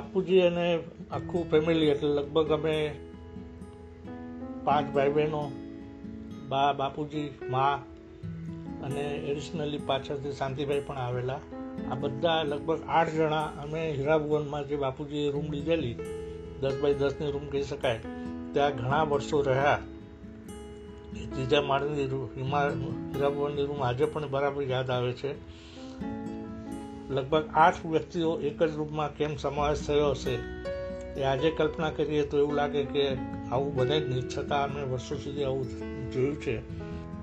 બાપુજી 0.00 0.40
અને 0.40 0.78
આખું 1.10 1.50
ફેમિલી 1.50 1.86
એટલે 1.86 2.08
લગભગ 2.08 2.50
અમે 2.50 2.94
પાંચ 4.64 4.94
ભાઈ 4.94 5.08
બહેનો 5.08 5.52
બા, 6.48 6.72
બાપુજી, 6.72 7.30
મા 7.50 7.74
અને 8.82 9.00
એડિશનલી 9.00 9.78
પાછળથી 9.78 10.32
શાંતિભાઈ 10.32 10.80
પણ 10.86 10.96
આવેલા. 10.96 11.40
આ 11.90 11.94
બધા 11.94 12.42
લગભગ 12.42 12.80
આઠ 12.88 13.10
જણા 13.10 13.42
અમે 13.42 13.90
હીરાભુવનમાં 13.90 14.68
જે 14.68 14.76
બાપુજીએ 14.76 15.30
રૂમ 15.30 15.52
લીધેલી, 15.52 15.94
દસ 16.60 16.80
બાય 16.82 16.94
દસની 16.94 17.30
રૂમ 17.30 17.46
કહી 17.48 17.62
શકાય, 17.62 18.00
ત્યાં 18.52 18.76
ઘણા 18.76 19.02
વર્ષો 19.02 19.42
રહ્યા. 19.42 19.78
એ 21.16 21.26
ત્રીજા 21.26 21.62
માળની 21.62 22.06
રૂમ 22.06 22.26
હિમા 22.36 22.64
હીરાભુવનની 23.14 23.66
રૂમ 23.66 23.82
આજે 23.82 24.04
પણ 24.04 24.30
બરાબર 24.30 24.62
યાદ 24.62 24.90
આવે 24.90 25.12
છે. 25.12 25.32
લગભગ 27.10 27.44
આઠ 27.54 27.86
વ્યક્તિઓ 27.86 28.40
એક 28.40 28.62
જ 28.62 28.76
રૂમમાં 28.76 29.16
કેમ 29.16 29.36
સમાવેશ 29.36 29.80
થયો 29.86 30.10
હશે 30.10 30.34
એ 31.20 31.22
આજે 31.22 31.50
કલ્પના 31.50 31.90
કરીએ 31.90 32.22
તો 32.24 32.38
એવું 32.38 32.54
લાગે 32.54 32.82
કે 32.84 33.04
આવું 33.50 33.74
બને 33.74 34.00
જ 34.00 34.08
નહીં. 34.08 34.28
છતાં 34.28 34.64
અમે 34.64 34.82
વર્ષો 34.82 35.16
સુધી 35.16 35.44
આવું 35.44 35.66
જોયું 36.10 36.36
છે. 36.36 36.56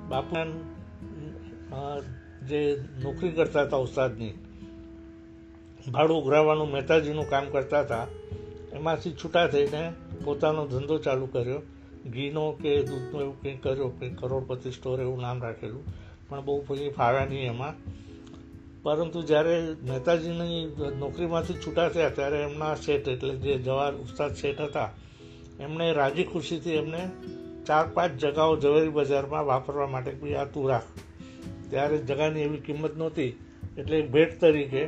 બાપુ 0.10 0.36
જે 2.48 2.60
નોકરી 3.04 3.32
કરતા 3.32 3.62
હતા 3.62 3.78
ઉસ્તાદની, 3.78 4.34
ભાડું 5.92 6.18
ઉઘરાવવાનું 6.18 6.72
મહેતાજીનું 6.72 7.30
કામ 7.30 7.46
કરતા 7.46 7.80
હતા, 7.80 8.08
એમાંથી 8.74 9.12
છૂટા 9.14 9.48
થઈને 9.48 9.92
પોતાનો 10.24 10.68
ધંધો 10.68 10.98
ચાલુ 10.98 11.26
કર્યો. 11.26 11.62
ઘીનો 12.10 12.52
કે 12.52 12.72
દૂધનો 12.84 13.22
એવું 13.22 13.42
કંઈ 13.42 13.58
કર્યો 13.58 13.88
કંઈક 13.90 14.16
કરોડપતિ 14.20 14.72
સ્ટોર 14.72 15.02
એવું 15.02 15.22
નામ 15.22 15.44
રાખેલું. 15.44 15.84
પણ 16.30 16.46
બહુ 16.46 16.64
પછી 16.68 16.90
ફાવ્યા 16.90 17.26
નહીં 17.26 17.48
એમાં. 17.48 17.74
પરંતુ 18.84 19.20
જ્યારે 19.24 19.56
મહેતાજીની 19.88 20.62
નોકરીમાંથી 21.00 21.62
છૂટા 21.64 21.90
થયા 21.90 22.10
ત્યારે 22.10 22.40
એમના 22.44 22.76
શેઠ 22.76 23.08
એટલે 23.08 23.34
જે 23.36 23.58
જવાહર 23.58 23.94
ઉસ્તાદ 23.96 24.34
શેઠ 24.34 24.62
હતા, 24.62 24.90
એમણે 25.60 25.94
રાજી 25.94 26.24
ખુશીથી 26.24 26.78
એમને 26.78 27.02
ચાર 27.68 27.86
પાંચ 27.96 28.14
જગાઓ 28.18 28.54
ઝવેરી 28.58 28.90
બજારમાં 28.90 29.46
વાપરવા 29.46 29.88
માટે 29.88 30.12
બી 30.22 30.36
આ 30.36 30.46
તું 30.46 30.70
રાખ. 30.70 30.90
ત્યારે 31.70 31.98
જગાની 32.00 32.44
એવી 32.44 32.64
કિંમત 32.68 32.96
નહોતી, 32.98 33.32
એટલે 33.78 34.02
ભેટ 34.14 34.40
તરીકે 34.40 34.84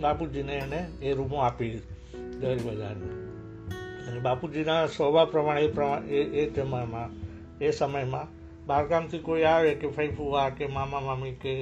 બાપુજીને 0.00 0.54
એને 0.56 0.80
એ 1.02 1.14
રૂમો 1.14 1.38
આપી 1.40 1.72
ઝવેરી 2.40 2.66
બજારની. 2.68 3.14
અને 4.06 4.20
બાપુજીના 4.20 4.82
સ્વભાવ 4.86 5.30
પ્રમાણે 5.30 5.64
એ 5.64 5.68
પ્રમાણે 5.68 6.20
એ 6.40 6.50
જમાનામાં 6.50 7.10
એ 7.60 7.72
સમયમાં 7.72 8.28
બહારગામથી 8.66 9.18
કોઈ 9.18 9.44
આવે 9.44 9.74
કે 9.74 9.88
ફૈફુવા 9.88 10.50
કે 10.50 10.66
મામા, 10.68 11.00
મામી 11.00 11.32
કે 11.32 11.52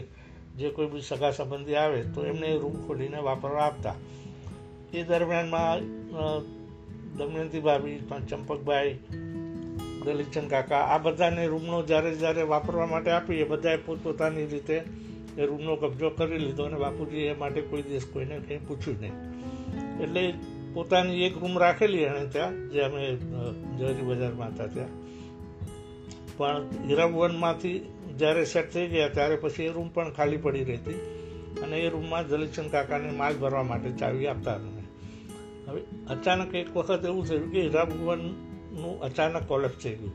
જે 0.58 0.70
કોઈ 0.76 0.90
બી 0.92 1.02
સગા 1.02 1.32
સંબંધી 1.38 1.76
આવે 1.76 2.00
તો 2.14 2.26
એમને 2.26 2.46
એ 2.54 2.58
રૂમ 2.58 2.76
ખોલીને 2.86 3.18
વાપરવા 3.28 3.66
આપતા. 3.66 3.96
એ 4.94 5.04
દરમિયાનમાં 5.04 5.80
દમયંતી 7.18 7.60
ભાભી 7.60 7.98
ચંપકભાઈ 8.28 8.94
દલીચંદ 10.04 10.48
કાકા, 10.50 10.82
આ 10.92 10.98
બધાને 10.98 11.46
રૂમનો 11.52 11.82
જ્યારે 11.82 12.10
જ્યારે 12.16 12.42
વાપરવા 12.52 12.86
માટે 12.86 13.10
આપી 13.12 13.40
એ 13.44 13.46
બધાએ 13.52 13.78
પોતપોતાની 13.86 14.46
રીતે 14.52 14.76
એ 15.38 15.46
રૂમનો 15.46 15.72
કબજો 15.76 16.10
કરી 16.10 16.38
લીધો 16.38 16.66
અને 16.68 16.78
બાપુજી 16.84 17.26
એ 17.30 17.34
માટે 17.40 17.60
કોઈ 17.70 17.84
દિવસ 17.88 18.06
કોઈને 18.12 18.36
કંઈ 18.44 18.60
પૂછ્યું 18.68 19.00
નહીં. 19.00 19.16
એટલે 20.02 20.22
પોતાની 20.74 21.24
એક 21.26 21.34
રૂમ 21.42 21.54
રાખેલી 21.64 22.04
એણે 22.10 22.24
ત્યાં, 22.34 22.54
જે 22.72 22.84
અમે 22.84 23.02
જરી 23.78 24.06
બજારમાં 24.08 24.54
હતા 24.54 24.68
ત્યાં. 24.74 24.94
પણ 26.38 26.88
હીરાભુવનમાંથી 26.88 27.78
જ્યારે 28.18 28.44
સેટ 28.44 28.72
થઈ 28.74 28.86
ગયા 28.86 29.08
ત્યારે 29.08 29.36
પછી 29.36 29.68
એ 29.70 29.72
રૂમ 29.72 29.88
પણ 29.88 30.12
ખાલી 30.12 30.36
પડી 30.36 30.64
રહી 30.64 30.76
હતી 30.76 31.00
અને 31.62 31.76
એ 31.78 31.88
રૂમમાં 31.88 32.28
જલીચંદ 32.28 32.70
કાકાને 32.70 33.10
માલ 33.12 33.34
ભરવા 33.34 33.62
માટે 33.62 33.90
ચાવી 33.92 34.26
આપતા 34.26 34.56
હતા. 34.56 34.84
હવે 35.68 35.80
અચાનક 36.10 36.54
એક 36.54 36.68
વખત 36.76 37.04
એવું 37.04 37.24
થયું 37.26 37.50
કે 37.50 37.60
હીરાભુવનનું 37.60 39.00
અચાનક 39.00 39.48
કોલેપ્સ 39.48 39.78
થઈ 39.82 39.94
ગયું, 39.94 40.14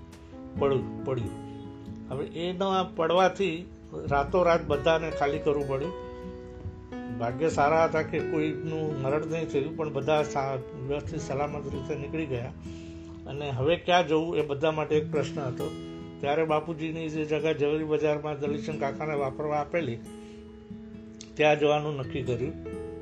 પડ્યું 0.60 1.06
પડ્યું. 1.06 1.36
હવે 2.10 2.26
એના 2.46 2.84
પડવાથી 2.96 3.58
રાતોરાત 4.12 4.64
બધાને 4.68 5.10
ખાલી 5.12 5.40
કરવું 5.40 5.68
પડ્યું. 5.68 5.94
ભાગ્ય 7.20 7.50
સારા 7.50 7.86
હતા 7.86 8.02
કે 8.02 8.20
કોઈનું 8.20 9.02
મરણ 9.02 9.26
નહીં 9.26 9.46
થયું, 9.46 9.78
પણ 9.78 9.94
બધા 9.94 10.22
વ્યવસ્થિત 10.88 11.22
સલામત 11.22 11.66
રીતે 11.74 11.96
નીકળી 11.96 12.26
ગયા. 12.26 12.54
અને 13.28 13.50
હવે 13.50 13.76
ક્યાં 13.76 14.08
જવું 14.08 14.38
એ 14.38 14.42
બધા 14.42 14.72
માટે 14.72 14.96
એક 14.96 15.12
પ્રશ્ન 15.12 15.42
હતો. 15.42 15.68
ત્યારે 16.22 16.44
બાપુજીની 16.44 17.10
જે 17.10 17.26
જગા 17.26 17.52
જવેરી 17.52 17.84
બજારમાં 17.84 18.40
દલીચંદ 18.40 18.80
કાકાને 18.80 19.14
વાપરવા 19.14 19.58
આપેલી, 19.58 20.00
ત્યાં 21.34 21.60
જવાનું 21.60 21.98
નક્કી 21.98 22.22
કર્યું. 22.22 22.56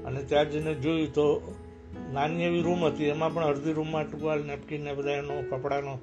અને 0.04 0.24
ત્યાં 0.24 0.52
જઈને 0.52 0.74
જોયું 0.74 1.14
તો 1.14 1.56
નાની 2.14 2.44
એવી 2.44 2.62
રૂમ 2.62 2.86
હતી. 2.86 3.06
એમાં 3.06 3.34
પણ 3.34 3.44
અડધી 3.44 3.74
રૂમમાં 3.74 4.12
ટુવાલ, 4.12 4.44
નેપકિન 4.44 4.82
ને 4.82 4.94
બધા 4.94 5.12
એનો 5.12 5.42
કપડાનો 5.50 6.00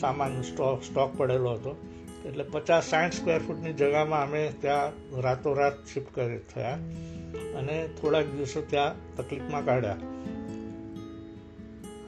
સામાન 0.00 0.42
સ્ટોક 0.42 0.82
સ્ટોક 0.82 1.16
પડેલો 1.16 1.52
હતો. 1.52 1.76
એટલે 2.26 2.44
પચાસ 2.44 2.84
સાઠ 2.84 3.14
સ્ક્વેર 3.14 3.40
ફૂટની 3.46 3.72
જગામાં 3.72 4.22
અમે 4.22 4.52
ત્યાં 4.60 5.20
રાતોરાત 5.20 5.86
શિફ્ટ 5.94 6.14
કરી 6.14 6.38
થયા 6.54 6.78
અને 7.56 7.88
થોડાક 8.00 8.26
દિવસો 8.26 8.60
ત્યાં 8.60 9.16
તકલીફમાં 9.16 9.64
કાઢ્યા. 9.64 9.96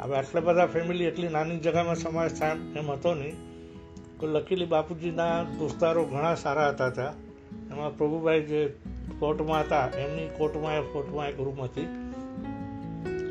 હવે 0.00 0.16
આટલા 0.16 0.40
બધા 0.40 0.66
ફેમિલી 0.66 1.04
એટલી 1.04 1.28
નાની 1.28 1.58
જગામાં 1.58 1.96
સમાવેશ 1.96 2.32
થાય 2.32 2.56
એમ 2.76 2.90
હતો 2.90 3.14
નહીં. 3.14 3.47
તો 4.20 4.26
લકીલી 4.26 4.64
બાપુજીના 4.64 5.42
દોસ્તારો 5.42 6.04
ઘણા 6.04 6.34
સારા 6.34 6.68
હતા 6.68 6.90
ત્યાં 6.90 7.14
એમાં 7.70 7.96
પ્રભુભાઈ 7.96 8.40
જે 8.40 8.74
કોર્ટમાં 9.18 9.60
હતા, 9.60 9.88
એમની 9.88 10.28
કોર્ટમાં 10.38 10.74
એ 10.74 10.80
કોર્ટમાં 10.80 11.28
એક 11.28 11.40
રૂમ 11.40 11.60
હતી. 11.60 11.80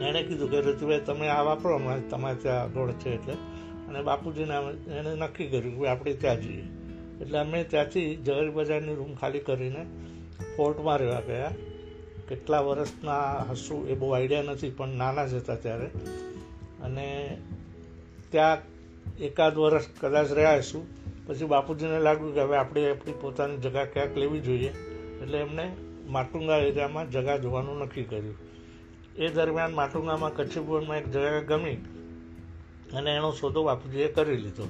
એણે 0.09 0.24
કીધું 0.24 0.52
કે 0.52 0.62
રતિભાઈ 0.62 1.00
તમે 1.00 1.28
આ 1.28 1.42
વાપરો 1.42 1.75
હમણાં 1.75 2.09
તમારે 2.09 2.36
ત્યાં 2.36 2.64
આગળ 2.64 2.92
છે 2.92 3.14
એટલે. 3.14 3.34
અને 3.88 4.02
બાપુજીને 4.02 4.53
એણે 5.00 5.16
નક્કી 5.16 5.48
કર્યું 5.48 5.81
કે 5.81 5.88
આપણે 5.88 6.14
ત્યાં 6.14 6.42
જઈએ. 6.42 6.64
એટલે 7.22 7.38
અમે 7.38 7.64
ત્યાંથી 7.64 8.24
ઝવેરી 8.25 8.50
બજારની 8.50 8.96
રૂમ 8.96 9.14
ખાલી 9.14 9.40
કરીને 9.40 9.86
ફોર્ટમાં 10.58 10.98
રહેવા 10.98 11.19
ગયા. 11.19 11.52
કેટલા 12.30 12.59
વર્ષના 12.59 13.46
હશું 13.50 13.90
એ 13.90 13.94
બહુ 13.94 14.09
આઈડિયા 14.09 14.42
નથી, 14.42 14.69
પણ 14.69 14.88
નાના 14.88 15.28
જ 15.28 15.34
હતા 15.34 15.56
ત્યારે. 15.56 15.86
અને 16.84 17.38
ત્યાં 18.31 18.76
એકાદ 19.19 19.57
વર્ષ 19.57 19.84
કદાચ 20.01 20.31
રહ્યા 20.31 20.57
હશું 20.57 20.88
પછી 21.28 21.45
બાપુજીને 21.45 22.00
લાગ્યું 22.00 22.34
કે 22.34 22.41
હવે 22.41 22.57
આપણે 22.57 22.91
આપણી 22.91 23.13
પોતાની 23.22 23.57
જગા 23.57 23.85
ક્યાંક 23.85 24.18
લેવી 24.18 24.40
જોઈએ. 24.40 24.69
એટલે 25.22 25.38
એમણે 25.38 25.72
માટુંગા 26.07 26.57
એરિયામાં 26.57 27.12
જગા 27.12 27.38
જોવાનું 27.38 27.79
નક્કી 27.79 28.03
કર્યું. 28.03 28.35
એ 29.16 29.28
દરમિયાન 29.28 29.73
માટુંગામાં 29.73 30.35
કચ્છીપુરમાં 30.35 30.97
એક 30.97 31.12
જગા 31.12 31.40
ગમી 31.40 31.75
અને 32.94 33.12
એનો 33.12 33.31
સોદો 33.31 33.63
બાપુજીએ 33.63 34.07
કરી 34.07 34.38
લીધો. 34.38 34.68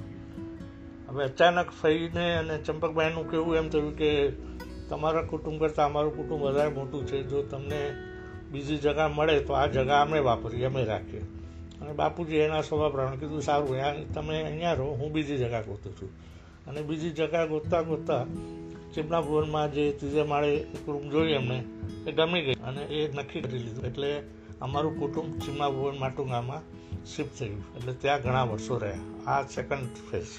હવે 1.08 1.24
અચાનક 1.24 1.70
ફઈને 1.82 2.34
અને 2.34 2.58
ચંપકભાઈનું 2.58 3.30
કેવું 3.30 3.56
એમ 3.56 3.68
થયું 3.68 3.96
કે 3.96 4.32
તમારા 4.88 5.22
કુટુંબ 5.22 5.60
કરતાં 5.60 5.86
અમારું 5.86 6.16
કુટુંબ 6.16 6.42
વધારે 6.42 6.70
મોટું 6.70 7.06
છે. 7.06 7.22
જો 7.22 7.42
તમને 7.42 7.92
બીજી 8.50 8.76
જગા 8.76 9.08
મળે 9.08 9.40
તો 9.40 9.52
આ 9.52 9.66
જગા 9.66 10.00
અમે 10.00 10.18
વાપરીએ, 10.18 10.64
અમે 10.64 10.84
રાખીએ. 10.84 11.22
અને 11.80 11.92
બાપુજી 11.92 12.36
એના 12.36 12.62
સ્વભાવ 12.62 12.92
પ્રમાણે 12.92 13.16
કીધું, 13.16 13.42
સારું 13.42 14.12
તમે 14.14 14.42
અહીંયા 14.42 14.72
રહો, 14.72 14.88
હું 15.00 15.12
બીજી 15.12 15.38
જગા 15.38 15.62
ગોતું 15.62 15.92
છું. 15.96 16.10
અને 16.66 16.80
બીજી 16.82 17.10
જગા 17.10 17.44
ગોતતા 17.46 17.82
ગોતતા 17.82 18.24
ચીમના 18.94 19.20
ભુવનમાં 19.20 19.72
જે 19.72 19.92
ત્રીજે 19.92 20.22
માળે 20.22 20.52
એક 20.56 20.88
રૂમ 20.88 21.08
જોઈ 21.10 21.34
અમને 21.34 21.58
એ 22.06 22.12
ગમી 22.12 22.42
ગઈ 22.42 22.58
અને 22.64 22.82
એ 22.82 23.08
નક્કી 23.12 23.40
કરી 23.40 23.58
લીધું. 23.58 23.86
એટલે 23.86 24.10
અમારું 24.60 24.98
કુટુંબ 25.00 25.38
ચીમના 25.38 25.70
ભુવન 25.70 25.98
માટુંગામાં 25.98 26.62
શિફ્ટ 27.06 27.38
થયું. 27.38 27.60
એટલે 27.76 27.92
ત્યાં 27.92 28.22
ઘણા 28.22 28.44
વર્ષો 28.44 28.78
રહ્યા. 28.78 29.02
આ 29.26 29.42
સેકન્ડ 29.46 30.06
ફેઝ 30.10 30.32